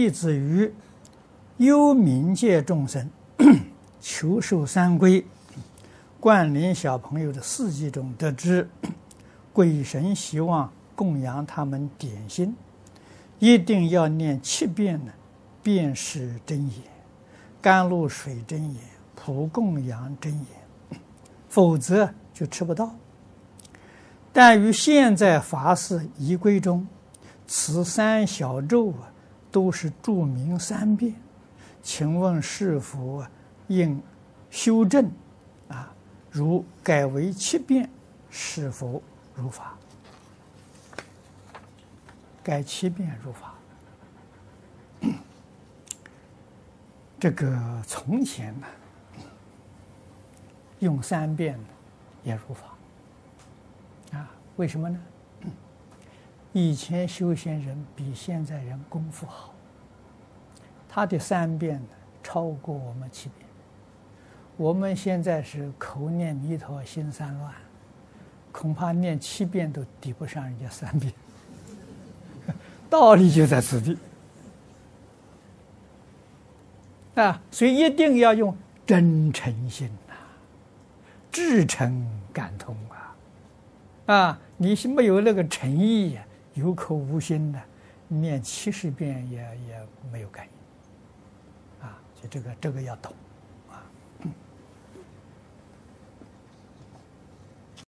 [0.00, 0.72] 弟子于
[1.58, 3.10] 幽冥界众生
[4.00, 5.22] 求受三归，
[6.18, 8.66] 灌林小朋友的事迹中得知，
[9.52, 12.56] 鬼神希望供养他们点心，
[13.40, 15.12] 一定要念七遍呢，
[15.62, 16.72] 便是真言，
[17.60, 18.82] 甘露水真言，
[19.14, 20.98] 蒲公杨真言，
[21.46, 22.90] 否则就吃不到。
[24.32, 26.86] 但于现在法事仪规中，
[27.46, 29.12] 此三小咒啊，
[29.50, 31.14] 都是注明三遍，
[31.82, 33.24] 请问是否
[33.68, 34.00] 应
[34.50, 35.10] 修正？
[35.68, 35.92] 啊，
[36.30, 37.88] 如改为七遍，
[38.30, 39.02] 是否
[39.34, 39.76] 如法？
[42.42, 43.54] 改七遍如法。
[47.18, 48.66] 这个从前呢，
[50.78, 51.58] 用三遍
[52.24, 54.18] 也如法。
[54.18, 54.98] 啊，为什么呢？
[56.52, 59.54] 以前修仙人比现在人功夫好，
[60.88, 61.80] 他的三遍
[62.22, 63.48] 超过我们七遍。
[64.56, 67.54] 我们现在是口念弥陀心三乱，
[68.50, 71.12] 恐怕念七遍都抵不上人家三遍。
[72.90, 73.96] 道理就在此地
[77.14, 80.14] 啊，所以一定要用真诚心呐，
[81.30, 82.76] 至诚感通
[84.06, 86.24] 啊，啊，你是没有那个诚意呀。
[86.60, 87.58] 有口无心的，
[88.06, 89.80] 念七十遍也也
[90.12, 93.14] 没有感应，啊，就这个这个要懂。